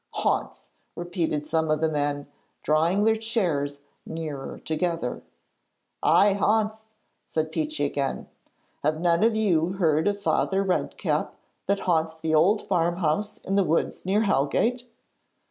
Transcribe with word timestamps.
'Haunts!' 0.15 0.71
repeated 0.95 1.45
some 1.45 1.69
of 1.69 1.79
the 1.79 1.87
men, 1.87 2.25
drawing 2.63 3.03
their 3.03 3.15
chairs 3.15 3.83
nearer 4.03 4.57
together. 4.65 5.21
'Ay, 6.01 6.33
haunts,' 6.33 6.95
said 7.23 7.51
Peechy 7.51 7.85
again. 7.85 8.27
'Have 8.83 8.99
none 8.99 9.23
of 9.23 9.35
you 9.35 9.73
heard 9.73 10.07
of 10.07 10.19
Father 10.19 10.63
Redcap 10.63 11.35
that 11.67 11.81
haunts 11.81 12.15
the 12.17 12.33
old 12.33 12.63
farmhouse 12.67 13.37
in 13.43 13.53
the 13.53 13.63
woods 13.63 14.03
near 14.03 14.21
Hellgate?' 14.21 14.87